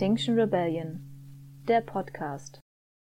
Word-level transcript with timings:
Extinction 0.00 0.40
Rebellion, 0.40 0.98
der 1.68 1.82
Podcast. 1.82 2.58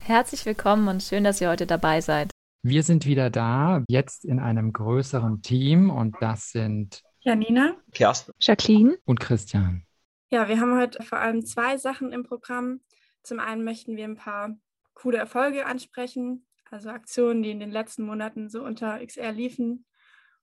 Herzlich 0.03 0.45
willkommen 0.45 0.89
und 0.89 1.01
schön, 1.01 1.23
dass 1.23 1.41
ihr 1.41 1.49
heute 1.49 1.65
dabei 1.65 2.01
seid. 2.01 2.33
Wir 2.65 2.83
sind 2.83 3.07
wieder 3.07 3.31
da, 3.31 3.85
jetzt 3.89 4.25
in 4.25 4.41
einem 4.41 4.73
größeren 4.73 5.43
Team 5.43 5.91
und 5.91 6.17
das 6.19 6.51
sind 6.51 7.01
Janina, 7.21 7.77
Kerstin, 7.93 8.35
Jacqueline 8.41 8.99
und 9.05 9.21
Christian. 9.21 9.87
Ja, 10.31 10.49
wir 10.49 10.59
haben 10.59 10.77
heute 10.77 11.05
vor 11.05 11.19
allem 11.19 11.47
zwei 11.47 11.77
Sachen 11.77 12.11
im 12.13 12.25
Programm. 12.25 12.81
Zum 13.23 13.39
einen 13.39 13.63
möchten 13.63 13.95
wir 13.95 14.03
ein 14.03 14.17
paar 14.17 14.57
coole 14.95 15.19
Erfolge 15.19 15.67
ansprechen, 15.67 16.49
also 16.69 16.91
Aktionen, 16.91 17.45
die 17.45 17.53
in 17.53 17.61
den 17.61 17.71
letzten 17.71 18.03
Monaten 18.03 18.49
so 18.49 18.61
unter 18.65 18.99
XR 19.07 19.31
liefen. 19.31 19.87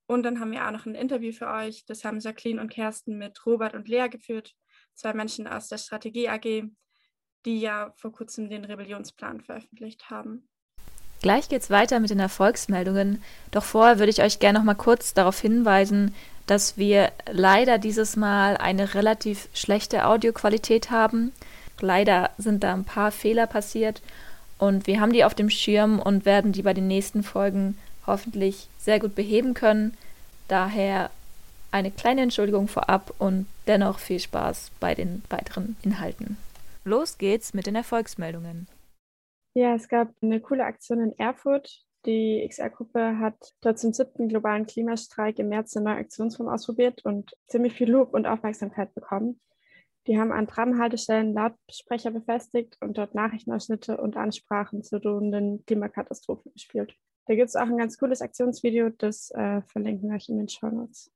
Und 0.05 0.23
dann 0.23 0.39
haben 0.39 0.53
wir 0.53 0.65
auch 0.65 0.71
noch 0.71 0.85
ein 0.85 0.95
Interview 0.95 1.33
für 1.33 1.49
euch. 1.49 1.83
Das 1.85 2.05
haben 2.05 2.21
Jacqueline 2.21 2.61
und 2.61 2.71
Kersten 2.71 3.17
mit 3.17 3.45
Robert 3.45 3.73
und 3.73 3.89
Lea 3.89 4.07
geführt, 4.07 4.55
zwei 4.99 5.13
Menschen 5.13 5.47
aus 5.47 5.67
der 5.69 5.77
Strategie 5.77 6.29
AG, 6.29 6.63
die 7.45 7.59
ja 7.59 7.93
vor 7.95 8.11
kurzem 8.11 8.49
den 8.49 8.65
Rebellionsplan 8.65 9.41
veröffentlicht 9.41 10.09
haben. 10.09 10.47
Gleich 11.21 11.49
geht's 11.49 11.69
weiter 11.69 11.99
mit 11.99 12.09
den 12.09 12.19
Erfolgsmeldungen. 12.19 13.21
Doch 13.51 13.63
vorher 13.63 13.99
würde 13.99 14.09
ich 14.09 14.21
euch 14.21 14.39
gerne 14.39 14.59
noch 14.59 14.65
mal 14.65 14.75
kurz 14.75 15.13
darauf 15.13 15.39
hinweisen, 15.39 16.15
dass 16.47 16.77
wir 16.77 17.11
leider 17.29 17.77
dieses 17.77 18.15
Mal 18.15 18.57
eine 18.57 18.93
relativ 18.95 19.49
schlechte 19.53 20.05
Audioqualität 20.05 20.91
haben. 20.91 21.33
Leider 21.81 22.31
sind 22.37 22.63
da 22.63 22.73
ein 22.73 22.85
paar 22.85 23.11
Fehler 23.11 23.47
passiert 23.47 24.01
und 24.57 24.87
wir 24.87 24.99
haben 24.99 25.13
die 25.13 25.23
auf 25.23 25.35
dem 25.35 25.49
Schirm 25.49 25.99
und 25.99 26.25
werden 26.25 26.51
die 26.51 26.63
bei 26.63 26.73
den 26.73 26.87
nächsten 26.87 27.23
Folgen 27.23 27.77
hoffentlich 28.07 28.67
sehr 28.77 28.99
gut 28.99 29.15
beheben 29.15 29.53
können. 29.53 29.95
Daher 30.47 31.11
eine 31.71 31.91
kleine 31.91 32.21
Entschuldigung 32.21 32.67
vorab 32.67 33.13
und 33.19 33.47
dennoch 33.67 33.99
viel 33.99 34.19
Spaß 34.19 34.71
bei 34.79 34.95
den 34.95 35.23
weiteren 35.29 35.77
Inhalten. 35.83 36.37
Los 36.83 37.17
geht's 37.17 37.53
mit 37.53 37.67
den 37.67 37.75
Erfolgsmeldungen. 37.75 38.67
Ja, 39.53 39.75
es 39.75 39.87
gab 39.87 40.09
eine 40.21 40.39
coole 40.39 40.65
Aktion 40.65 41.01
in 41.01 41.19
Erfurt. 41.19 41.83
Die 42.05 42.45
XR-Gruppe 42.47 43.19
hat 43.19 43.53
dort 43.61 43.77
zum 43.77 43.91
siebten 43.93 44.29
globalen 44.29 44.65
Klimastreik 44.65 45.37
im 45.39 45.49
März 45.49 45.75
eine 45.75 45.85
neue 45.85 45.97
Aktionsform 45.97 46.47
ausprobiert 46.47 47.03
und 47.03 47.35
ziemlich 47.47 47.73
viel 47.73 47.91
Lob 47.91 48.13
und 48.13 48.25
Aufmerksamkeit 48.25 48.93
bekommen. 48.95 49.39
Die 50.07 50.17
haben 50.17 50.31
an 50.31 50.47
Tramhaltestellen 50.47 51.33
Lautsprecher 51.33 52.11
befestigt 52.11 52.77
und 52.79 52.97
dort 52.97 53.15
Nachrichtenausschnitte 53.15 53.97
und 53.97 54.15
Ansprachen 54.15 54.81
zur 54.81 55.01
drohenden 55.01 55.65
Klimakatastrophe 55.65 56.49
gespielt. 56.51 56.95
Da 57.27 57.35
gibt 57.35 57.49
es 57.49 57.55
auch 57.55 57.67
ein 57.67 57.77
ganz 57.77 57.97
cooles 57.97 58.21
Aktionsvideo, 58.21 58.89
das 58.89 59.29
äh, 59.31 59.61
verlinken 59.63 60.09
wir 60.09 60.15
euch 60.15 60.29
in 60.29 60.37
den 60.37 60.49
Show 60.49 60.69
Notes. 60.69 61.11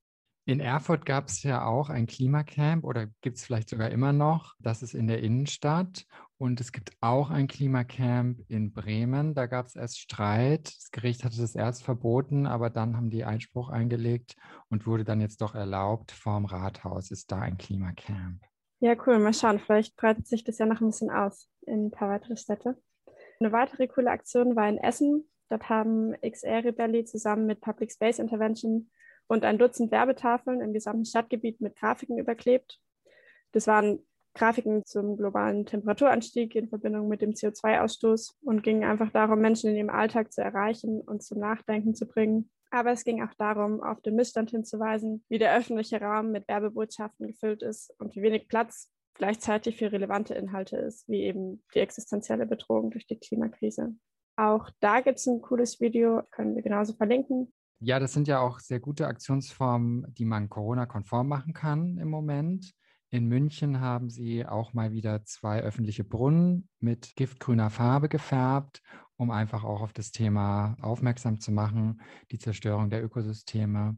In 0.45 0.59
Erfurt 0.59 1.05
gab 1.05 1.29
es 1.29 1.41
ja 1.43 1.65
auch 1.65 1.89
ein 1.89 2.05
Klimacamp 2.05 2.83
oder 2.83 3.07
gibt 3.21 3.37
es 3.37 3.45
vielleicht 3.45 3.69
sogar 3.69 3.91
immer 3.91 4.11
noch. 4.11 4.55
Das 4.59 4.83
ist 4.83 4.93
in 4.93 5.07
der 5.07 5.21
Innenstadt. 5.21 6.05
Und 6.37 6.59
es 6.59 6.73
gibt 6.73 6.91
auch 6.99 7.29
ein 7.29 7.47
Klimacamp 7.47 8.41
in 8.49 8.73
Bremen. 8.73 9.35
Da 9.35 9.45
gab 9.45 9.67
es 9.67 9.77
erst 9.77 9.99
Streit. 9.99 10.67
Das 10.67 10.91
Gericht 10.91 11.23
hatte 11.23 11.39
das 11.39 11.55
erst 11.55 11.83
verboten, 11.83 12.45
aber 12.45 12.69
dann 12.69 12.97
haben 12.97 13.09
die 13.09 13.23
Einspruch 13.23 13.69
eingelegt 13.69 14.35
und 14.69 14.85
wurde 14.85 15.05
dann 15.05 15.21
jetzt 15.21 15.39
doch 15.39 15.55
erlaubt. 15.55 16.11
Vorm 16.11 16.43
Rathaus 16.43 17.11
ist 17.11 17.31
da 17.31 17.39
ein 17.39 17.57
Klimacamp. 17.57 18.43
Ja, 18.81 18.95
cool. 19.07 19.19
Mal 19.19 19.33
schauen. 19.33 19.59
Vielleicht 19.59 19.95
breitet 19.95 20.27
sich 20.27 20.43
das 20.43 20.57
ja 20.57 20.65
noch 20.65 20.81
ein 20.81 20.87
bisschen 20.87 21.09
aus 21.09 21.49
in 21.61 21.85
ein 21.85 21.91
paar 21.91 22.09
weitere 22.09 22.35
Städte. 22.35 22.77
Eine 23.39 23.53
weitere 23.53 23.87
coole 23.87 24.11
Aktion 24.11 24.57
war 24.57 24.67
in 24.67 24.77
Essen. 24.77 25.23
Dort 25.47 25.69
haben 25.69 26.13
XR 26.21 26.65
Rebelli 26.65 27.05
zusammen 27.05 27.45
mit 27.45 27.61
Public 27.61 27.93
Space 27.93 28.19
Intervention 28.19 28.89
und 29.27 29.45
ein 29.45 29.57
Dutzend 29.57 29.91
Werbetafeln 29.91 30.61
im 30.61 30.73
gesamten 30.73 31.05
Stadtgebiet 31.05 31.61
mit 31.61 31.75
Grafiken 31.75 32.17
überklebt. 32.17 32.79
Das 33.51 33.67
waren 33.67 33.99
Grafiken 34.35 34.83
zum 34.85 35.15
globalen 35.15 35.65
Temperaturanstieg 35.65 36.55
in 36.55 36.67
Verbindung 36.67 37.07
mit 37.07 37.21
dem 37.21 37.31
CO2-Ausstoß 37.31 38.37
und 38.41 38.63
ging 38.63 38.83
einfach 38.83 39.11
darum, 39.11 39.39
Menschen 39.39 39.69
in 39.69 39.75
ihrem 39.75 39.89
Alltag 39.89 40.33
zu 40.33 40.41
erreichen 40.41 41.01
und 41.01 41.21
zum 41.21 41.39
Nachdenken 41.39 41.93
zu 41.93 42.07
bringen. 42.07 42.49
Aber 42.71 42.91
es 42.91 43.03
ging 43.03 43.21
auch 43.21 43.33
darum, 43.37 43.83
auf 43.83 44.01
den 44.01 44.15
Missstand 44.15 44.49
hinzuweisen, 44.49 45.23
wie 45.29 45.37
der 45.37 45.55
öffentliche 45.55 46.01
Raum 46.01 46.31
mit 46.31 46.47
Werbebotschaften 46.47 47.27
gefüllt 47.27 47.61
ist 47.61 47.93
und 47.99 48.15
wie 48.15 48.23
wenig 48.23 48.47
Platz 48.47 48.91
gleichzeitig 49.13 49.77
für 49.77 49.91
relevante 49.91 50.33
Inhalte 50.33 50.77
ist, 50.77 51.07
wie 51.07 51.21
eben 51.21 51.63
die 51.75 51.79
existenzielle 51.79 52.47
Bedrohung 52.47 52.89
durch 52.89 53.05
die 53.05 53.19
Klimakrise. 53.19 53.95
Auch 54.35 54.71
da 54.79 55.01
gibt 55.01 55.19
es 55.19 55.27
ein 55.27 55.41
cooles 55.41 55.79
Video, 55.79 56.23
können 56.31 56.55
wir 56.55 56.63
genauso 56.63 56.93
verlinken. 56.93 57.53
Ja, 57.85 57.99
das 57.99 58.13
sind 58.13 58.29
ja 58.29 58.39
auch 58.39 58.59
sehr 58.61 58.79
gute 58.79 59.07
Aktionsformen, 59.07 60.05
die 60.13 60.23
man 60.23 60.47
Corona-konform 60.47 61.27
machen 61.27 61.53
kann 61.53 61.97
im 61.97 62.09
Moment. 62.09 62.71
In 63.09 63.27
München 63.27 63.81
haben 63.81 64.09
sie 64.09 64.45
auch 64.45 64.71
mal 64.71 64.93
wieder 64.93 65.25
zwei 65.25 65.59
öffentliche 65.59 66.05
Brunnen 66.05 66.69
mit 66.79 67.13
giftgrüner 67.17 67.69
Farbe 67.69 68.07
gefärbt, 68.07 68.81
um 69.17 69.31
einfach 69.31 69.65
auch 69.65 69.81
auf 69.81 69.91
das 69.91 70.11
Thema 70.11 70.77
aufmerksam 70.81 71.41
zu 71.41 71.51
machen, 71.51 71.99
die 72.31 72.39
Zerstörung 72.39 72.89
der 72.89 73.03
Ökosysteme. 73.03 73.97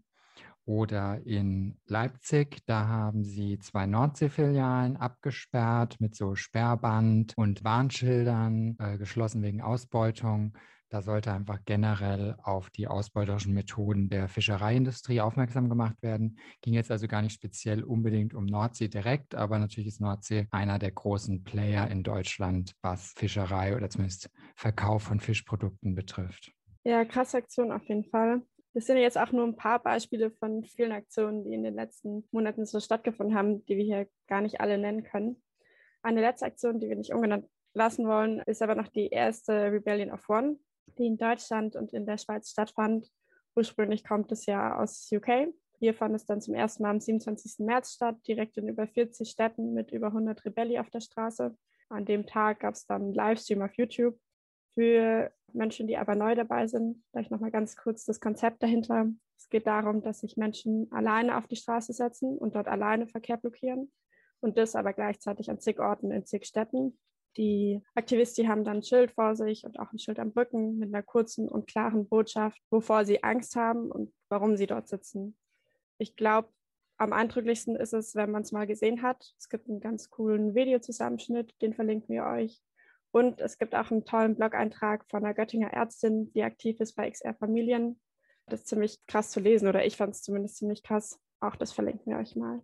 Oder 0.66 1.23
in 1.23 1.78
Leipzig, 1.85 2.63
da 2.66 2.88
haben 2.88 3.23
sie 3.23 3.59
zwei 3.59 3.85
Nordseefilialen 3.85 4.97
abgesperrt 4.97 5.97
mit 6.02 6.16
so 6.16 6.34
Sperrband 6.34 7.34
und 7.38 7.63
Warnschildern, 7.63 8.78
äh, 8.79 8.97
geschlossen 8.97 9.44
wegen 9.44 9.62
Ausbeutung. 9.62 10.57
Da 10.96 11.02
sollte 11.02 11.34
einfach 11.34 11.60
generell 11.66 12.38
auf 12.42 12.70
die 12.70 12.88
ausbeuterischen 12.88 13.54
Methoden 13.54 14.08
der 14.08 14.30
Fischereiindustrie 14.30 15.20
aufmerksam 15.20 15.68
gemacht 15.68 16.02
werden. 16.02 16.40
Ging 16.62 16.74
jetzt 16.74 16.90
also 16.90 17.06
gar 17.10 17.22
nicht 17.22 17.34
speziell 17.34 17.84
unbedingt 17.84 18.34
um 18.34 18.46
Nordsee 18.46 18.88
direkt, 18.88 19.36
aber 19.36 19.60
natürlich 19.60 19.90
ist 19.90 20.00
Nordsee 20.00 20.48
einer 20.52 20.80
der 20.80 20.92
großen 20.92 21.44
Player 21.44 21.92
in 21.92 22.02
Deutschland, 22.02 22.76
was 22.82 23.12
Fischerei 23.18 23.76
oder 23.76 23.90
zumindest 23.90 24.30
Verkauf 24.56 25.04
von 25.04 25.20
Fischprodukten 25.20 25.96
betrifft. 25.96 26.54
Ja, 26.86 27.04
krasse 27.04 27.40
Aktion 27.40 27.74
auf 27.74 27.84
jeden 27.90 28.06
Fall. 28.06 28.44
Das 28.74 28.86
sind 28.86 28.96
jetzt 28.96 29.18
auch 29.18 29.34
nur 29.34 29.44
ein 29.44 29.58
paar 29.58 29.84
Beispiele 29.84 30.32
von 30.32 30.64
vielen 30.64 30.94
Aktionen, 30.94 31.44
die 31.44 31.56
in 31.56 31.64
den 31.64 31.76
letzten 31.76 32.26
Monaten 32.32 32.66
so 32.66 32.80
stattgefunden 32.80 33.36
haben, 33.36 33.66
die 33.66 33.76
wir 33.76 33.84
hier 33.84 34.08
gar 34.28 34.40
nicht 34.40 34.62
alle 34.62 34.78
nennen 34.78 35.04
können. 35.04 35.44
Eine 36.04 36.22
letzte 36.22 36.46
Aktion, 36.46 36.80
die 36.80 36.88
wir 36.88 36.96
nicht 36.96 37.14
ungenannt 37.14 37.50
lassen 37.74 38.08
wollen, 38.08 38.40
ist 38.46 38.62
aber 38.62 38.76
noch 38.76 38.88
die 38.88 39.10
erste 39.10 39.74
Rebellion 39.74 40.10
of 40.10 40.30
One 40.30 40.56
die 40.97 41.07
in 41.07 41.18
Deutschland 41.18 41.75
und 41.75 41.94
in 41.94 42.06
der 42.06 42.18
Schweiz 42.18 42.51
stattfand. 42.51 43.09
Ursprünglich 43.56 44.03
kommt 44.03 44.31
es 44.31 44.46
ja 44.46 44.78
aus 44.78 45.09
UK. 45.12 45.53
Hier 45.79 45.94
fand 45.94 46.16
es 46.16 46.25
dann 46.25 46.41
zum 46.41 46.53
ersten 46.53 46.84
Mal 46.84 46.91
am 46.91 47.00
27. 47.00 47.66
März 47.66 47.94
statt, 47.94 48.18
direkt 48.28 48.57
in 48.57 48.68
über 48.68 48.88
40 48.88 49.29
Städten 49.29 49.73
mit 49.73 49.91
über 49.91 50.07
100 50.07 50.46
Rebelli 50.46 50.79
auf 50.79 50.90
der 50.90 51.01
Straße. 51.01 51.56
An 51.90 52.06
dem 52.06 52.25
Tag 52.25 52.62
gab 52.62 52.73
es 52.73 52.85
dann 52.85 53.03
einen 53.03 53.13
Livestream 53.13 53.62
auf 53.62 53.73
YouTube. 53.75 54.18
Für 54.73 55.31
Menschen, 55.53 55.88
die 55.88 55.97
aber 55.97 56.16
neu 56.16 56.35
dabei 56.35 56.68
sind, 56.68 57.03
vielleicht 57.12 57.31
nochmal 57.31 57.52
ganz 57.52 57.75
kurz 57.75 58.03
das 58.06 58.19
Konzept 58.19 58.62
dahinter. 58.62 59.07
Es 59.38 59.50
geht 59.50 59.67
darum, 59.67 60.02
dass 60.02 60.22
sich 60.22 60.38
Menschen 60.38 60.91
alleine 60.91 61.38
auf 61.38 61.47
die 61.47 61.56
Straße 61.56 61.94
setzen 61.94 62.38
und 62.38 62.56
dort 62.56 62.67
alleine 62.67 63.07
Verkehr 63.07 63.38
blockieren 63.38 63.91
und 64.41 64.57
das 64.57 64.75
aber 64.75 64.94
gleichzeitig 64.94 65.50
an 65.50 65.59
zig 65.59 65.79
Orten 65.79 66.12
in 66.12 66.25
zig 66.25 66.46
Städten. 66.46 66.97
Die 67.38 67.81
Aktivisten 67.96 68.47
haben 68.47 68.63
dann 68.63 68.78
ein 68.78 68.84
Schild 68.84 69.12
vor 69.12 69.35
sich 69.35 69.66
und 69.66 69.79
auch 69.79 69.91
ein 69.91 70.00
Schild 70.00 70.19
am 70.19 70.29
Rücken 70.29 70.78
mit 70.78 70.94
einer 70.94 71.03
kurzen 71.03 71.50
und 71.50 71.68
klaren 71.68 72.07
Botschaft, 72.07 72.62
wovor 72.69 73.06
sie 73.06 73.23
Angst 73.23 73.56
haben 73.56 73.91
und 73.91 74.13
warum 74.29 74.56
sie 74.56 74.68
dort 74.68 74.88
sitzen. 74.88 75.38
Ich 75.97 76.16
glaube, 76.16 76.50
am 76.97 77.12
eindrücklichsten 77.12 77.75
ist 77.75 77.94
es, 77.94 78.16
wenn 78.16 78.31
man 78.31 78.44
es 78.44 78.53
mal 78.53 78.68
gesehen 78.68 79.01
hat. 79.01 79.34
Es 79.38 79.50
gibt 79.50 79.68
einen 79.68 79.81
ganz 79.81 80.09
coolen 80.09 80.56
Videozusammenschnitt, 80.56 81.53
den 81.62 81.73
verlinken 81.73 82.16
wir 82.16 82.25
euch. 82.25 82.62
Und 83.12 83.41
es 83.41 83.57
gibt 83.57 83.75
auch 83.75 83.91
einen 83.91 84.06
tollen 84.06 84.35
Blog-Eintrag 84.35 85.06
von 85.09 85.23
einer 85.23 85.34
Göttinger 85.34 85.72
Ärztin, 85.72 86.31
die 86.34 86.44
aktiv 86.44 86.79
ist 86.79 86.96
bei 86.96 87.09
XR 87.09 87.34
Familien. 87.34 88.00
Das 88.47 88.62
ist 88.62 88.67
ziemlich 88.67 89.06
krass 89.07 89.31
zu 89.31 89.40
lesen 89.40 89.67
oder 89.67 89.85
ich 89.85 89.97
fand 89.97 90.13
es 90.13 90.22
zumindest 90.22 90.57
ziemlich 90.57 90.84
krass. 90.84 91.19
Auch 91.40 91.56
das 91.56 91.72
verlinken 91.72 92.12
wir 92.12 92.19
euch 92.19 92.35
mal. 92.35 92.62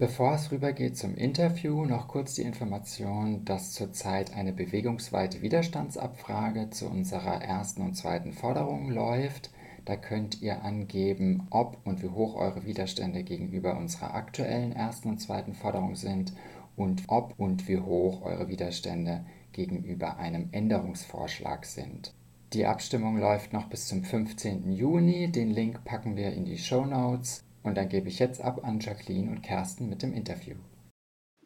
Bevor 0.00 0.32
es 0.32 0.50
rübergeht 0.50 0.96
zum 0.96 1.14
Interview, 1.14 1.84
noch 1.84 2.08
kurz 2.08 2.32
die 2.32 2.40
Information, 2.40 3.44
dass 3.44 3.72
zurzeit 3.72 4.34
eine 4.34 4.54
bewegungsweite 4.54 5.42
Widerstandsabfrage 5.42 6.70
zu 6.70 6.86
unserer 6.88 7.42
ersten 7.42 7.82
und 7.82 7.98
zweiten 7.98 8.32
Forderung 8.32 8.90
läuft. 8.90 9.50
Da 9.84 9.96
könnt 9.96 10.40
ihr 10.40 10.64
angeben, 10.64 11.46
ob 11.50 11.76
und 11.84 12.02
wie 12.02 12.08
hoch 12.08 12.34
eure 12.36 12.64
Widerstände 12.64 13.22
gegenüber 13.24 13.76
unserer 13.76 14.14
aktuellen 14.14 14.72
ersten 14.72 15.10
und 15.10 15.18
zweiten 15.18 15.52
Forderung 15.52 15.94
sind 15.96 16.32
und 16.76 17.02
ob 17.08 17.34
und 17.36 17.68
wie 17.68 17.78
hoch 17.78 18.22
eure 18.22 18.48
Widerstände 18.48 19.26
gegenüber 19.52 20.16
einem 20.16 20.48
Änderungsvorschlag 20.52 21.66
sind. 21.66 22.14
Die 22.54 22.64
Abstimmung 22.64 23.18
läuft 23.18 23.52
noch 23.52 23.68
bis 23.68 23.86
zum 23.88 24.02
15. 24.02 24.72
Juni. 24.72 25.30
Den 25.30 25.50
Link 25.50 25.84
packen 25.84 26.16
wir 26.16 26.32
in 26.32 26.46
die 26.46 26.56
Show 26.56 26.86
Notes. 26.86 27.44
Und 27.62 27.76
dann 27.76 27.88
gebe 27.88 28.08
ich 28.08 28.18
jetzt 28.18 28.40
ab 28.40 28.64
an 28.64 28.80
Jacqueline 28.80 29.30
und 29.30 29.42
Kersten 29.42 29.88
mit 29.88 30.02
dem 30.02 30.12
Interview. 30.14 30.56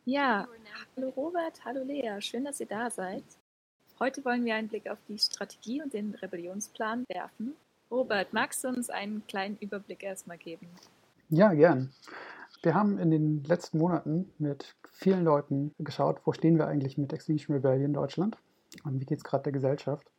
Ja, 0.04 0.46
hallo 0.96 1.08
Robert, 1.10 1.64
hallo 1.64 1.82
Lea, 1.82 2.20
schön, 2.20 2.44
dass 2.44 2.60
ihr 2.60 2.66
da 2.66 2.90
seid. 2.90 3.24
Heute 3.98 4.24
wollen 4.24 4.44
wir 4.44 4.54
einen 4.54 4.68
Blick 4.68 4.88
auf 4.88 4.98
die 5.08 5.18
Strategie 5.18 5.82
und 5.82 5.94
den 5.94 6.14
Rebellionsplan 6.14 7.04
werfen. 7.08 7.54
Robert, 7.90 8.32
magst 8.32 8.62
du 8.64 8.68
uns 8.68 8.90
einen 8.90 9.26
kleinen 9.26 9.56
Überblick 9.58 10.02
erstmal 10.02 10.38
geben? 10.38 10.68
Ja, 11.30 11.52
gern. 11.52 11.92
Wir 12.62 12.74
haben 12.74 12.98
in 12.98 13.10
den 13.10 13.44
letzten 13.44 13.78
Monaten 13.78 14.32
mit 14.38 14.76
vielen 14.90 15.24
Leuten 15.24 15.72
geschaut, 15.78 16.20
wo 16.24 16.32
stehen 16.32 16.58
wir 16.58 16.66
eigentlich 16.66 16.96
mit 16.98 17.12
Extinction 17.12 17.54
Rebellion 17.54 17.86
in 17.86 17.92
Deutschland 17.92 18.36
und 18.84 19.00
wie 19.00 19.04
geht 19.04 19.18
es 19.18 19.24
gerade 19.24 19.44
der 19.44 19.52
Gesellschaft 19.52 20.10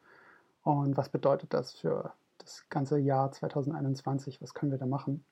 und 0.63 0.97
was 0.97 1.09
bedeutet 1.09 1.53
das 1.53 1.73
für 1.73 2.13
das 2.39 2.65
ganze 2.69 2.97
Jahr 2.97 3.31
2021, 3.31 4.41
was 4.41 4.53
können 4.53 4.71
wir 4.71 4.79
da 4.79 4.85
machen. 4.85 5.23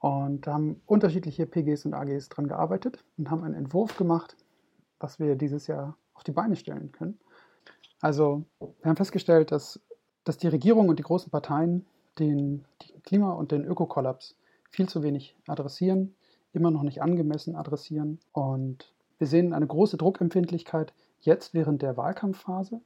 Und 0.00 0.46
haben 0.46 0.80
unterschiedliche 0.86 1.46
PGs 1.46 1.84
und 1.84 1.94
AGs 1.94 2.30
dran 2.30 2.48
gearbeitet 2.48 3.04
und 3.18 3.30
haben 3.30 3.44
einen 3.44 3.54
Entwurf 3.54 3.96
gemacht, 3.96 4.34
was 4.98 5.18
wir 5.18 5.36
dieses 5.36 5.66
Jahr 5.66 5.96
auf 6.14 6.24
die 6.24 6.32
Beine 6.32 6.56
stellen 6.56 6.90
können. 6.92 7.18
Also 8.00 8.44
wir 8.58 8.88
haben 8.88 8.96
festgestellt, 8.96 9.52
dass, 9.52 9.80
dass 10.24 10.38
die 10.38 10.48
Regierung 10.48 10.88
und 10.88 10.98
die 10.98 11.02
großen 11.02 11.30
Parteien 11.30 11.86
den, 12.18 12.64
den 12.82 13.02
Klima- 13.02 13.32
und 13.32 13.52
den 13.52 13.64
Ökokollaps 13.64 14.36
viel 14.70 14.88
zu 14.88 15.02
wenig 15.02 15.36
adressieren, 15.46 16.14
immer 16.52 16.70
noch 16.70 16.82
nicht 16.82 17.02
angemessen 17.02 17.56
adressieren. 17.56 18.20
Und 18.32 18.92
wir 19.18 19.26
sehen 19.26 19.52
eine 19.52 19.66
große 19.66 19.96
Druckempfindlichkeit 19.96 20.92
jetzt 21.20 21.52
während 21.52 21.82
der 21.82 21.96
Wahlkampfphase 21.96 22.80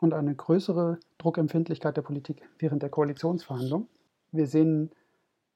und 0.00 0.14
eine 0.14 0.34
größere 0.34 0.98
Druckempfindlichkeit 1.18 1.96
der 1.96 2.02
Politik 2.02 2.42
während 2.58 2.82
der 2.82 2.90
Koalitionsverhandlung. 2.90 3.88
Wir 4.32 4.46
sehen, 4.46 4.90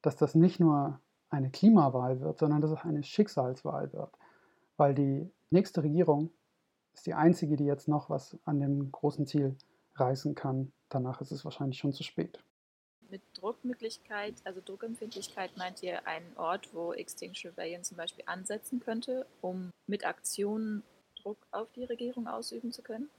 dass 0.03 0.17
das 0.17 0.35
nicht 0.35 0.61
nur 0.61 1.01
eine 1.31 1.51
Klimawahl 1.51 2.21
wird, 2.21 2.39
sondern 2.39 2.61
dass 2.61 2.71
es 2.71 2.85
eine 2.85 3.03
Schicksalswahl 3.03 3.93
wird, 3.93 4.11
weil 4.77 4.95
die 4.95 5.31
nächste 5.51 5.83
Regierung 5.83 6.31
ist 6.93 7.07
die 7.07 7.15
einzige, 7.15 7.57
die 7.57 7.65
jetzt 7.65 7.89
noch 7.89 8.11
was 8.11 8.37
an 8.45 8.61
dem 8.61 8.93
großen 8.93 9.27
Ziel 9.27 9.57
reißen 9.95 10.35
kann. 10.35 10.73
Danach 10.89 11.21
ist 11.21 11.33
es 11.33 11.45
wahrscheinlich 11.45 11.79
schon 11.79 11.93
zu 11.93 12.03
spät 12.03 12.43
mit 13.13 13.23
Druckmöglichkeit, 13.35 14.35
also 14.45 14.61
Druckempfindlichkeit, 14.65 15.57
meint 15.59 15.83
ihr 15.83 16.07
einen 16.09 16.35
Ort, 16.37 16.71
wo 16.73 16.95
Extinction 16.95 17.51
Rebellion 17.51 17.85
zum 17.85 17.99
Beispiel 17.99 18.25
ansetzen 18.27 18.81
könnte, 18.81 19.27
um 19.43 19.71
mit 19.87 20.05
Aktionen 20.05 20.83
Druck 21.23 21.37
auf 21.53 21.71
die 21.73 21.85
Regierung 21.85 22.27
ausüben 22.27 22.73
zu 22.73 22.83
können? 22.83 23.11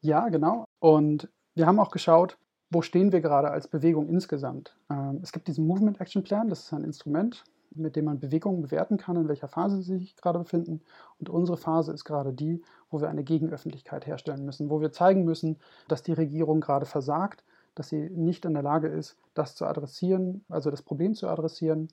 Ja, 0.00 0.28
genau. 0.28 0.64
Und 0.80 1.28
wir 1.54 1.66
haben 1.66 1.78
auch 1.78 1.92
geschaut, 1.92 2.36
wo 2.70 2.82
stehen 2.82 3.12
wir 3.12 3.20
gerade 3.20 3.50
als 3.50 3.68
Bewegung 3.68 4.08
insgesamt. 4.08 4.76
Ähm, 4.90 5.20
es 5.22 5.32
gibt 5.32 5.48
diesen 5.48 5.66
Movement 5.66 6.00
Action 6.00 6.22
Plan, 6.22 6.48
das 6.48 6.60
ist 6.60 6.72
ein 6.72 6.84
Instrument, 6.84 7.44
mit 7.70 7.96
dem 7.96 8.06
man 8.06 8.20
Bewegungen 8.20 8.62
bewerten 8.62 8.96
kann, 8.96 9.16
in 9.16 9.28
welcher 9.28 9.48
Phase 9.48 9.82
sie 9.82 9.98
sich 9.98 10.16
gerade 10.16 10.38
befinden. 10.38 10.80
Und 11.18 11.28
unsere 11.28 11.56
Phase 11.56 11.92
ist 11.92 12.04
gerade 12.04 12.32
die, 12.32 12.62
wo 12.90 13.00
wir 13.00 13.08
eine 13.08 13.24
Gegenöffentlichkeit 13.24 14.06
herstellen 14.06 14.44
müssen, 14.44 14.70
wo 14.70 14.80
wir 14.80 14.92
zeigen 14.92 15.24
müssen, 15.24 15.56
dass 15.86 16.02
die 16.02 16.12
Regierung 16.12 16.60
gerade 16.60 16.86
versagt, 16.86 17.44
dass 17.74 17.88
sie 17.88 18.10
nicht 18.10 18.44
in 18.44 18.54
der 18.54 18.62
Lage 18.62 18.88
ist, 18.88 19.16
das 19.34 19.54
zu 19.54 19.66
adressieren, 19.66 20.44
also 20.48 20.70
das 20.70 20.82
Problem 20.82 21.14
zu 21.14 21.28
adressieren 21.28 21.88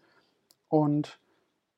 und 0.67 1.19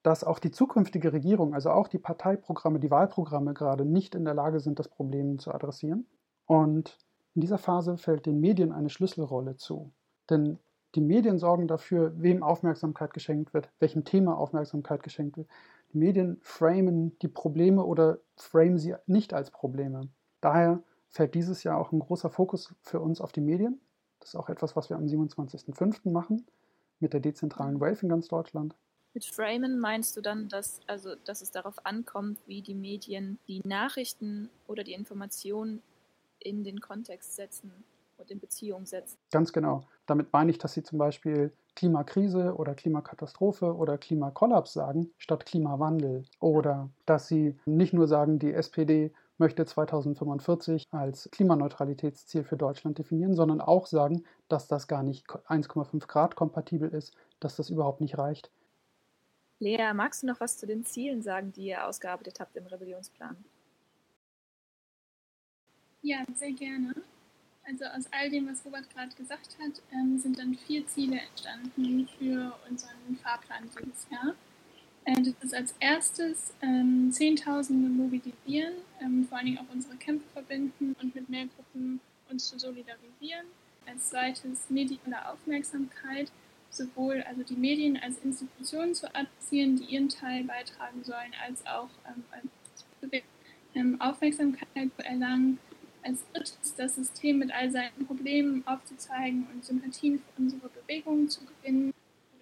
dass 0.03 0.23
auch 0.23 0.39
die 0.39 0.51
zukünftige 0.51 1.11
Regierung, 1.11 1.53
also 1.53 1.71
auch 1.71 1.89
die 1.89 1.97
Parteiprogramme, 1.97 2.79
die 2.79 2.91
Wahlprogramme 2.91 3.53
gerade 3.53 3.83
nicht 3.83 4.15
in 4.15 4.23
der 4.23 4.33
Lage 4.33 4.61
sind, 4.61 4.79
das 4.79 4.87
Problem 4.87 5.37
zu 5.39 5.53
adressieren. 5.53 6.05
Und 6.45 6.97
in 7.37 7.41
dieser 7.41 7.59
Phase 7.59 7.97
fällt 7.97 8.25
den 8.25 8.39
Medien 8.39 8.71
eine 8.71 8.89
Schlüsselrolle 8.89 9.57
zu. 9.57 9.91
Denn 10.27 10.57
die 10.95 11.01
Medien 11.01 11.37
sorgen 11.37 11.67
dafür, 11.67 12.11
wem 12.19 12.41
Aufmerksamkeit 12.41 13.13
geschenkt 13.13 13.53
wird, 13.53 13.69
welchem 13.77 14.05
Thema 14.05 14.35
Aufmerksamkeit 14.39 15.03
geschenkt 15.03 15.37
wird. 15.37 15.47
Die 15.93 15.99
Medien 15.99 16.39
framen 16.41 17.15
die 17.19 17.27
Probleme 17.27 17.85
oder 17.85 18.17
framen 18.37 18.79
sie 18.79 18.95
nicht 19.05 19.35
als 19.35 19.51
Probleme. 19.51 20.09
Daher 20.41 20.81
fällt 21.09 21.35
dieses 21.35 21.61
Jahr 21.61 21.77
auch 21.77 21.91
ein 21.91 21.99
großer 21.99 22.31
Fokus 22.31 22.73
für 22.81 22.99
uns 23.01 23.21
auf 23.21 23.33
die 23.33 23.41
Medien. 23.41 23.79
Das 24.19 24.29
ist 24.29 24.35
auch 24.35 24.49
etwas, 24.49 24.75
was 24.75 24.89
wir 24.89 24.97
am 24.97 25.05
27.05. 25.05 26.09
machen 26.09 26.43
mit 26.99 27.13
der 27.13 27.19
dezentralen 27.19 27.75
mhm. 27.75 27.81
Wave 27.81 28.01
in 28.01 28.09
ganz 28.09 28.29
Deutschland. 28.29 28.75
Mit 29.13 29.25
Framen 29.25 29.77
meinst 29.77 30.17
du 30.17 30.21
dann, 30.21 30.49
dass, 30.49 30.79
also, 30.87 31.13
dass 31.23 31.43
es 31.43 31.51
darauf 31.51 31.85
ankommt, 31.85 32.39
wie 32.47 32.63
die 32.63 32.73
Medien 32.73 33.37
die 33.47 33.61
Nachrichten 33.63 34.49
oder 34.65 34.83
die 34.83 34.93
Informationen 34.93 35.83
in 36.39 36.63
den 36.63 36.79
Kontext 36.79 37.35
setzen 37.35 37.71
und 38.17 38.31
in 38.31 38.39
Beziehung 38.39 38.85
setzen? 38.85 39.17
Ganz 39.31 39.53
genau. 39.53 39.81
Damit 40.05 40.31
meine 40.33 40.51
ich, 40.51 40.57
dass 40.57 40.73
sie 40.73 40.83
zum 40.83 40.97
Beispiel 40.97 41.51
Klimakrise 41.75 42.55
oder 42.55 42.73
Klimakatastrophe 42.73 43.75
oder 43.75 43.97
Klimakollaps 43.97 44.73
sagen, 44.73 45.11
statt 45.17 45.45
Klimawandel. 45.45 46.23
Oder 46.39 46.89
dass 47.05 47.27
sie 47.27 47.55
nicht 47.65 47.93
nur 47.93 48.07
sagen, 48.07 48.39
die 48.39 48.53
SPD 48.53 49.11
möchte 49.37 49.65
2045 49.65 50.87
als 50.91 51.29
Klimaneutralitätsziel 51.31 52.43
für 52.43 52.57
Deutschland 52.57 52.97
definieren, 52.97 53.35
sondern 53.35 53.61
auch 53.61 53.85
sagen, 53.85 54.23
dass 54.47 54.67
das 54.67 54.87
gar 54.87 55.03
nicht 55.03 55.27
1,5 55.27 56.07
Grad 56.07 56.35
kompatibel 56.35 56.89
ist, 56.89 57.13
dass 57.39 57.55
das 57.55 57.69
überhaupt 57.69 58.01
nicht 58.01 58.17
reicht. 58.17 58.49
Lea, 59.59 59.93
magst 59.93 60.23
du 60.23 60.27
noch 60.27 60.39
was 60.39 60.57
zu 60.57 60.67
den 60.67 60.83
Zielen 60.83 61.21
sagen, 61.21 61.51
die 61.51 61.67
ihr 61.67 61.87
ausgearbeitet 61.87 62.39
habt 62.39 62.55
im 62.57 62.67
Rebellionsplan? 62.67 63.43
Ja, 66.01 66.23
sehr 66.35 66.51
gerne. 66.51 66.93
Also 67.65 67.85
aus 67.85 68.05
all 68.11 68.29
dem, 68.29 68.47
was 68.47 68.63
Robert 68.65 68.89
gerade 68.89 69.13
gesagt 69.15 69.57
hat, 69.59 69.81
ähm, 69.91 70.17
sind 70.19 70.39
dann 70.39 70.55
vier 70.55 70.87
Ziele 70.87 71.19
entstanden 71.19 72.07
für 72.17 72.57
unseren 72.69 73.17
Fahrplan 73.21 73.69
dieses 73.77 74.07
Jahr. 74.09 74.35
Äh, 75.03 75.21
das 75.21 75.33
ist 75.41 75.53
als 75.53 75.75
erstes 75.79 76.53
ähm, 76.61 77.11
Zehntausende 77.11 77.89
mobilisieren, 77.89 78.73
ähm, 79.01 79.25
vor 79.27 79.37
allen 79.37 79.47
Dingen 79.47 79.57
auch 79.57 79.73
unsere 79.73 79.97
Kämpfe 79.97 80.25
verbinden 80.33 80.95
und 81.01 81.13
mit 81.13 81.27
mehr 81.29 81.47
Gruppen 81.47 81.99
uns 82.29 82.47
zu 82.47 82.57
solidarisieren. 82.57 83.47
Als 83.85 84.09
zweites 84.09 84.69
mediale 84.69 85.29
Aufmerksamkeit, 85.29 86.31
sowohl 86.69 87.21
also 87.23 87.43
die 87.43 87.55
Medien 87.55 87.97
als 87.97 88.17
Institutionen 88.19 88.93
zu 88.93 89.13
adressieren, 89.13 89.77
die 89.77 89.85
ihren 89.85 90.09
Teil 90.09 90.43
beitragen 90.43 91.03
sollen, 91.03 91.33
als 91.45 91.65
auch 91.65 91.89
ähm, 92.05 92.23
ähm, 93.75 94.01
Aufmerksamkeit 94.01 94.89
zu 94.97 95.05
erlangen. 95.05 95.59
Als 96.07 96.25
drittes 96.31 96.75
das 96.75 96.95
System 96.95 97.39
mit 97.39 97.51
all 97.51 97.69
seinen 97.69 98.07
Problemen 98.07 98.65
aufzuzeigen 98.65 99.45
und 99.53 99.65
Sympathien 99.65 100.19
für 100.19 100.41
unsere 100.41 100.69
Bewegungen 100.69 101.29
zu 101.29 101.41
gewinnen 101.45 101.93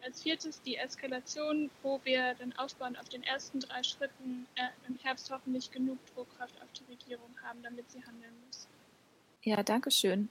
als 0.04 0.22
viertes 0.22 0.62
die 0.62 0.76
Eskalation, 0.76 1.72
wo 1.82 2.00
wir 2.04 2.36
dann 2.36 2.54
aufbauend 2.54 3.00
auf 3.00 3.10
den 3.10 3.24
ersten 3.24 3.60
drei 3.60 3.82
Schritten 3.82 4.46
äh, 4.56 4.68
im 4.88 5.00
Herbst 5.00 5.32
hoffentlich 5.32 5.72
genug 5.72 5.98
Druckkraft 6.14 6.62
auf 6.62 6.72
die 6.74 6.84
Regierung 6.92 7.32
haben, 7.44 7.64
damit 7.64 7.90
sie 7.90 8.06
handeln 8.06 8.34
muss. 8.46 8.68
Ja, 9.42 9.64
danke 9.64 9.90
schön. 9.90 10.30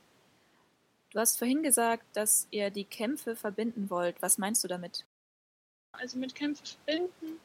Du 1.10 1.18
hast 1.18 1.38
vorhin 1.38 1.64
gesagt, 1.64 2.04
dass 2.12 2.46
ihr 2.52 2.70
die 2.70 2.84
Kämpfe 2.84 3.34
verbinden 3.34 3.90
wollt. 3.90 4.22
Was 4.22 4.38
meinst 4.38 4.62
du 4.62 4.68
damit? 4.68 5.04
Also 5.90 6.18
mit 6.18 6.36
Kämpfe 6.36 6.64
verbinden 6.64 7.40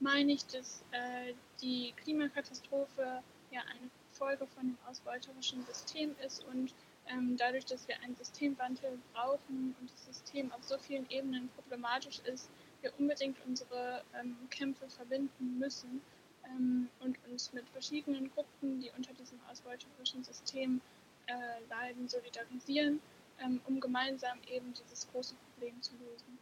meine 0.00 0.32
ich, 0.32 0.46
dass 0.46 0.82
äh, 0.92 1.34
die 1.60 1.92
Klimakatastrophe 1.96 3.22
ja 3.50 3.60
eine 3.60 3.90
Folge 4.14 4.46
von 4.46 4.68
dem 4.68 4.78
ausbeuterischen 4.88 5.64
System 5.66 6.14
ist 6.24 6.44
und 6.44 6.74
ähm, 7.08 7.36
dadurch, 7.36 7.66
dass 7.66 7.86
wir 7.86 8.00
einen 8.00 8.16
Systemwandel 8.16 8.98
brauchen 9.12 9.74
und 9.80 9.90
das 9.90 10.06
System 10.06 10.50
auf 10.52 10.62
so 10.62 10.78
vielen 10.78 11.08
Ebenen 11.10 11.50
problematisch 11.56 12.20
ist, 12.20 12.48
wir 12.80 12.92
unbedingt 12.98 13.36
unsere 13.46 14.02
ähm, 14.18 14.36
Kämpfe 14.50 14.88
verbinden 14.88 15.58
müssen 15.58 16.00
ähm, 16.46 16.88
und 17.00 17.18
uns 17.30 17.52
mit 17.52 17.68
verschiedenen 17.70 18.30
Gruppen, 18.32 18.80
die 18.80 18.90
unter 18.96 19.12
diesem 19.14 19.38
ausbeuterischen 19.50 20.24
System 20.24 20.80
äh, 21.26 21.32
leiden, 21.68 22.08
solidarisieren, 22.08 23.00
ähm, 23.40 23.60
um 23.66 23.80
gemeinsam 23.80 24.38
eben 24.50 24.72
dieses 24.74 25.08
große 25.10 25.34
Problem 25.34 25.80
zu 25.82 25.92
lösen. 25.96 26.38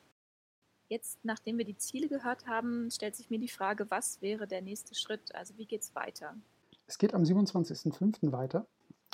Jetzt, 0.88 1.18
nachdem 1.24 1.56
wir 1.56 1.64
die 1.64 1.78
Ziele 1.78 2.08
gehört 2.08 2.46
haben, 2.46 2.90
stellt 2.90 3.16
sich 3.16 3.30
mir 3.30 3.38
die 3.38 3.48
Frage, 3.48 3.90
was 3.90 4.20
wäre 4.20 4.46
der 4.46 4.60
nächste 4.60 4.94
Schritt? 4.94 5.34
Also 5.34 5.56
wie 5.56 5.64
geht 5.64 5.82
es 5.82 5.94
weiter? 5.94 6.36
Es 6.86 6.98
geht 6.98 7.14
am 7.14 7.22
27.05. 7.22 8.32
weiter 8.32 8.66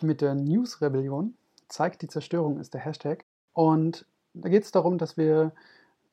mit 0.03 0.21
der 0.21 0.35
News-Rebellion. 0.35 1.37
Zeigt 1.69 2.03
die 2.03 2.09
Zerstörung 2.09 2.59
ist 2.59 2.75
der 2.75 2.81
Hashtag. 2.81 3.25
Und 3.53 4.07
da 4.35 4.49
geht 4.49 4.65
es 4.65 4.73
darum, 4.73 4.99
dass 4.99 5.17
wir 5.17 5.53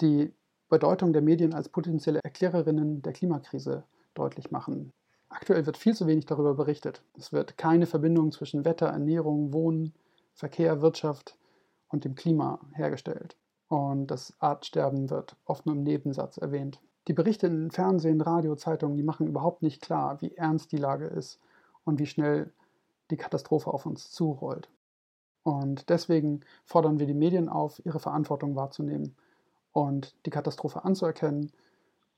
die 0.01 0.31
Bedeutung 0.69 1.13
der 1.13 1.21
Medien 1.21 1.53
als 1.53 1.69
potenzielle 1.69 2.19
Erklärerinnen 2.23 3.01
der 3.01 3.13
Klimakrise 3.13 3.83
deutlich 4.13 4.51
machen. 4.51 4.91
Aktuell 5.29 5.65
wird 5.65 5.77
viel 5.77 5.95
zu 5.95 6.07
wenig 6.07 6.25
darüber 6.25 6.53
berichtet. 6.53 7.03
Es 7.17 7.31
wird 7.33 7.57
keine 7.57 7.85
Verbindung 7.85 8.31
zwischen 8.31 8.65
Wetter, 8.65 8.87
Ernährung, 8.87 9.53
Wohnen, 9.53 9.93
Verkehr, 10.33 10.81
Wirtschaft 10.81 11.37
und 11.89 12.05
dem 12.05 12.15
Klima 12.15 12.59
hergestellt. 12.73 13.35
Und 13.67 14.07
das 14.07 14.33
Artsterben 14.39 15.09
wird 15.09 15.35
oft 15.45 15.65
nur 15.65 15.75
im 15.75 15.83
Nebensatz 15.83 16.37
erwähnt. 16.37 16.79
Die 17.07 17.13
Berichte 17.13 17.47
in 17.47 17.71
Fernsehen, 17.71 18.21
Radio, 18.21 18.55
Zeitungen, 18.55 18.97
die 18.97 19.03
machen 19.03 19.27
überhaupt 19.27 19.61
nicht 19.61 19.81
klar, 19.81 20.21
wie 20.21 20.35
ernst 20.35 20.71
die 20.71 20.77
Lage 20.77 21.05
ist 21.05 21.39
und 21.85 21.99
wie 21.99 22.05
schnell 22.05 22.51
die 23.09 23.17
Katastrophe 23.17 23.73
auf 23.73 23.85
uns 23.85 24.11
zurollt. 24.11 24.69
Und 25.43 25.89
deswegen 25.89 26.41
fordern 26.65 26.99
wir 26.99 27.05
die 27.05 27.13
Medien 27.13 27.49
auf, 27.49 27.83
ihre 27.85 27.99
Verantwortung 27.99 28.55
wahrzunehmen 28.55 29.15
und 29.71 30.15
die 30.25 30.31
Katastrophe 30.31 30.83
anzuerkennen 30.83 31.51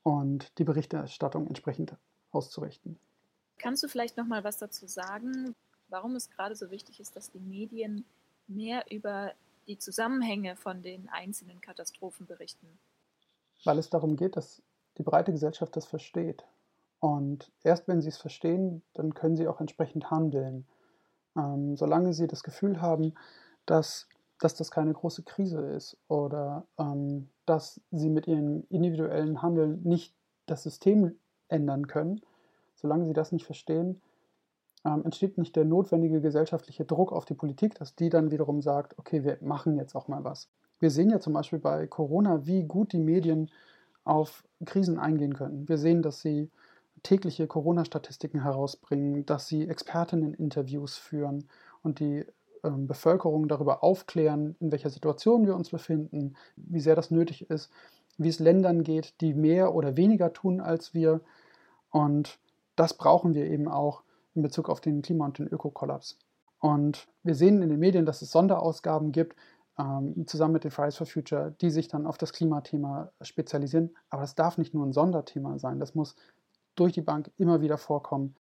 und 0.02 0.58
die 0.58 0.64
Berichterstattung 0.64 1.46
entsprechend 1.46 1.94
auszurichten. 2.32 2.98
Kannst 3.58 3.82
du 3.82 3.88
vielleicht 3.88 4.16
noch 4.16 4.26
mal 4.26 4.44
was 4.44 4.58
dazu 4.58 4.86
sagen, 4.86 5.54
warum 5.88 6.16
es 6.16 6.30
gerade 6.30 6.56
so 6.56 6.70
wichtig 6.70 7.00
ist, 7.00 7.14
dass 7.16 7.30
die 7.30 7.40
Medien 7.40 8.04
mehr 8.46 8.84
über 8.90 9.32
die 9.66 9.78
Zusammenhänge 9.78 10.56
von 10.56 10.82
den 10.82 11.08
einzelnen 11.10 11.60
Katastrophen 11.60 12.26
berichten? 12.26 12.78
weil 13.64 13.78
es 13.78 13.90
darum 13.90 14.16
geht, 14.16 14.36
dass 14.36 14.62
die 14.96 15.02
breite 15.02 15.32
Gesellschaft 15.32 15.76
das 15.76 15.86
versteht. 15.86 16.44
Und 17.00 17.52
erst 17.62 17.88
wenn 17.88 18.00
sie 18.00 18.08
es 18.08 18.18
verstehen, 18.18 18.82
dann 18.94 19.14
können 19.14 19.36
sie 19.36 19.48
auch 19.48 19.60
entsprechend 19.60 20.10
handeln. 20.10 20.66
Ähm, 21.36 21.76
solange 21.76 22.12
sie 22.12 22.26
das 22.26 22.42
Gefühl 22.42 22.80
haben, 22.80 23.14
dass, 23.66 24.08
dass 24.40 24.54
das 24.54 24.70
keine 24.70 24.92
große 24.92 25.22
Krise 25.22 25.60
ist 25.60 25.96
oder 26.08 26.66
ähm, 26.78 27.28
dass 27.46 27.80
sie 27.90 28.10
mit 28.10 28.26
ihrem 28.26 28.64
individuellen 28.68 29.42
Handeln 29.42 29.82
nicht 29.84 30.14
das 30.46 30.62
System 30.62 31.16
ändern 31.48 31.86
können, 31.86 32.20
solange 32.74 33.06
sie 33.06 33.12
das 33.12 33.32
nicht 33.32 33.46
verstehen, 33.46 34.00
ähm, 34.84 35.04
entsteht 35.04 35.38
nicht 35.38 35.56
der 35.56 35.64
notwendige 35.64 36.20
gesellschaftliche 36.20 36.84
Druck 36.84 37.12
auf 37.12 37.24
die 37.24 37.34
Politik, 37.34 37.74
dass 37.74 37.94
die 37.94 38.08
dann 38.08 38.30
wiederum 38.30 38.62
sagt, 38.62 38.98
okay, 38.98 39.24
wir 39.24 39.38
machen 39.40 39.76
jetzt 39.76 39.94
auch 39.94 40.08
mal 40.08 40.24
was. 40.24 40.48
Wir 40.80 40.90
sehen 40.90 41.10
ja 41.10 41.20
zum 41.20 41.32
Beispiel 41.32 41.58
bei 41.58 41.86
Corona, 41.86 42.46
wie 42.46 42.64
gut 42.64 42.92
die 42.92 43.00
Medien 43.00 43.50
auf 44.04 44.44
Krisen 44.64 44.98
eingehen 44.98 45.34
können. 45.34 45.68
Wir 45.68 45.78
sehen, 45.78 46.02
dass 46.02 46.20
sie 46.20 46.50
tägliche 47.02 47.46
Corona-Statistiken 47.46 48.42
herausbringen, 48.42 49.26
dass 49.26 49.46
sie 49.48 49.68
Expertinnen-Interviews 49.68 50.96
führen 50.96 51.48
und 51.82 52.00
die 52.00 52.24
ähm, 52.64 52.86
Bevölkerung 52.86 53.48
darüber 53.48 53.82
aufklären, 53.82 54.56
in 54.60 54.72
welcher 54.72 54.90
Situation 54.90 55.46
wir 55.46 55.54
uns 55.54 55.70
befinden, 55.70 56.34
wie 56.56 56.80
sehr 56.80 56.96
das 56.96 57.10
nötig 57.10 57.50
ist, 57.50 57.70
wie 58.16 58.28
es 58.28 58.38
Ländern 58.38 58.82
geht, 58.82 59.20
die 59.20 59.34
mehr 59.34 59.74
oder 59.74 59.96
weniger 59.96 60.32
tun 60.32 60.60
als 60.60 60.94
wir. 60.94 61.20
Und 61.90 62.38
das 62.76 62.94
brauchen 62.94 63.34
wir 63.34 63.46
eben 63.46 63.68
auch 63.68 64.02
in 64.34 64.42
Bezug 64.42 64.68
auf 64.68 64.80
den 64.80 65.02
Klima- 65.02 65.26
und 65.26 65.38
den 65.38 65.48
Ökokollaps. 65.48 66.18
Und 66.60 67.08
wir 67.22 67.34
sehen 67.34 67.62
in 67.62 67.68
den 67.68 67.78
Medien, 67.78 68.06
dass 68.06 68.22
es 68.22 68.32
Sonderausgaben 68.32 69.12
gibt, 69.12 69.36
ähm, 69.78 70.26
zusammen 70.26 70.54
mit 70.54 70.64
den 70.64 70.72
Fridays 70.72 70.96
for 70.96 71.06
Future, 71.06 71.54
die 71.60 71.70
sich 71.70 71.88
dann 71.88 72.06
auf 72.06 72.18
das 72.18 72.32
Klimathema 72.32 73.12
spezialisieren. 73.20 73.96
Aber 74.10 74.22
das 74.22 74.34
darf 74.34 74.58
nicht 74.58 74.74
nur 74.74 74.84
ein 74.84 74.92
Sonderthema 74.92 75.58
sein, 75.58 75.78
das 75.78 75.94
muss 75.94 76.16
durch 76.78 76.92
die 76.92 77.02
Bank 77.02 77.30
immer 77.36 77.60
wieder 77.60 77.78
vorkommen. 77.78 78.34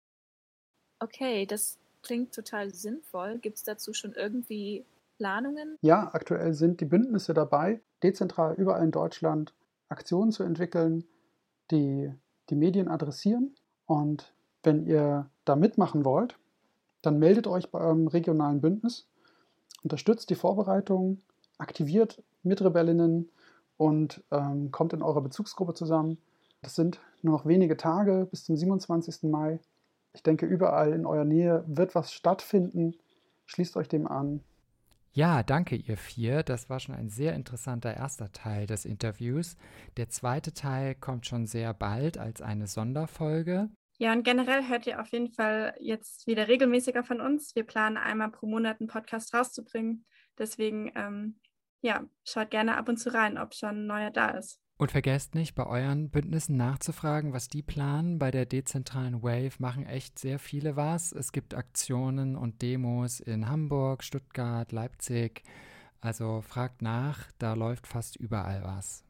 Okay, 0.98 1.46
das 1.46 1.78
klingt 2.02 2.34
total 2.34 2.72
sinnvoll. 2.72 3.38
Gibt 3.38 3.56
es 3.56 3.64
dazu 3.64 3.92
schon 3.92 4.12
irgendwie 4.12 4.84
Planungen? 5.18 5.76
Ja, 5.82 6.10
aktuell 6.12 6.52
sind 6.54 6.80
die 6.80 6.84
Bündnisse 6.84 7.34
dabei, 7.34 7.80
dezentral 8.02 8.54
überall 8.54 8.84
in 8.84 8.90
Deutschland 8.90 9.54
Aktionen 9.88 10.32
zu 10.32 10.42
entwickeln, 10.42 11.04
die 11.70 12.12
die 12.50 12.56
Medien 12.56 12.88
adressieren. 12.88 13.54
Und 13.86 14.32
wenn 14.62 14.86
ihr 14.86 15.28
da 15.44 15.56
mitmachen 15.56 16.04
wollt, 16.04 16.38
dann 17.02 17.18
meldet 17.18 17.46
euch 17.46 17.70
bei 17.70 17.80
eurem 17.80 18.08
regionalen 18.08 18.60
Bündnis, 18.60 19.06
unterstützt 19.82 20.30
die 20.30 20.34
Vorbereitung, 20.34 21.22
aktiviert 21.58 22.22
Mitrebellinnen 22.42 23.30
und 23.76 24.22
ähm, 24.30 24.70
kommt 24.70 24.92
in 24.92 25.02
eurer 25.02 25.20
Bezugsgruppe 25.20 25.74
zusammen. 25.74 26.18
Das 26.62 26.74
sind 26.74 26.98
nur 27.26 27.38
noch 27.38 27.46
wenige 27.46 27.76
Tage 27.76 28.26
bis 28.30 28.44
zum 28.44 28.56
27. 28.56 29.24
Mai. 29.24 29.60
Ich 30.14 30.22
denke, 30.22 30.46
überall 30.46 30.92
in 30.92 31.04
eurer 31.04 31.24
Nähe 31.24 31.62
wird 31.66 31.94
was 31.94 32.12
stattfinden. 32.12 32.94
Schließt 33.44 33.76
euch 33.76 33.88
dem 33.88 34.06
an. 34.06 34.40
Ja, 35.12 35.42
danke 35.42 35.76
ihr 35.76 35.96
vier. 35.96 36.42
Das 36.42 36.68
war 36.68 36.80
schon 36.80 36.94
ein 36.94 37.08
sehr 37.08 37.34
interessanter 37.34 37.94
erster 37.94 38.32
Teil 38.32 38.66
des 38.66 38.84
Interviews. 38.84 39.56
Der 39.96 40.08
zweite 40.08 40.52
Teil 40.52 40.94
kommt 40.94 41.26
schon 41.26 41.46
sehr 41.46 41.74
bald 41.74 42.18
als 42.18 42.42
eine 42.42 42.66
Sonderfolge. 42.66 43.70
Ja, 43.98 44.12
und 44.12 44.24
generell 44.24 44.68
hört 44.68 44.86
ihr 44.86 45.00
auf 45.00 45.08
jeden 45.08 45.30
Fall 45.32 45.74
jetzt 45.80 46.26
wieder 46.26 46.48
regelmäßiger 46.48 47.02
von 47.02 47.20
uns. 47.22 47.54
Wir 47.54 47.64
planen 47.64 47.96
einmal 47.96 48.30
pro 48.30 48.46
Monat 48.46 48.80
einen 48.80 48.88
Podcast 48.88 49.32
rauszubringen. 49.34 50.04
Deswegen, 50.38 50.92
ähm, 50.94 51.40
ja, 51.80 52.04
schaut 52.24 52.50
gerne 52.50 52.76
ab 52.76 52.90
und 52.90 52.98
zu 52.98 53.12
rein, 53.12 53.38
ob 53.38 53.54
schon 53.54 53.84
ein 53.84 53.86
neuer 53.86 54.10
da 54.10 54.30
ist. 54.30 54.60
Und 54.78 54.90
vergesst 54.90 55.34
nicht, 55.34 55.54
bei 55.54 55.66
euren 55.66 56.10
Bündnissen 56.10 56.56
nachzufragen, 56.58 57.32
was 57.32 57.48
die 57.48 57.62
planen. 57.62 58.18
Bei 58.18 58.30
der 58.30 58.44
dezentralen 58.44 59.22
Wave 59.22 59.52
machen 59.58 59.86
echt 59.86 60.18
sehr 60.18 60.38
viele 60.38 60.76
was. 60.76 61.12
Es 61.12 61.32
gibt 61.32 61.54
Aktionen 61.54 62.36
und 62.36 62.60
Demos 62.60 63.20
in 63.20 63.48
Hamburg, 63.48 64.04
Stuttgart, 64.04 64.70
Leipzig. 64.72 65.44
Also 66.02 66.42
fragt 66.42 66.82
nach, 66.82 67.32
da 67.38 67.54
läuft 67.54 67.86
fast 67.86 68.16
überall 68.16 68.62
was. 68.64 69.02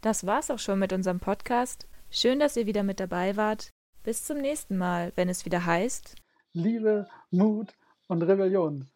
Das 0.00 0.26
war's 0.26 0.50
auch 0.50 0.60
schon 0.60 0.78
mit 0.78 0.92
unserem 0.92 1.18
Podcast. 1.18 1.88
Schön, 2.10 2.38
dass 2.38 2.56
ihr 2.56 2.66
wieder 2.66 2.84
mit 2.84 3.00
dabei 3.00 3.36
wart. 3.36 3.70
Bis 4.04 4.24
zum 4.24 4.38
nächsten 4.38 4.76
Mal, 4.76 5.12
wenn 5.16 5.28
es 5.28 5.44
wieder 5.44 5.66
heißt 5.66 6.14
Liebe, 6.52 7.08
Mut 7.30 7.74
und 8.06 8.22
Rebellion. 8.22 8.88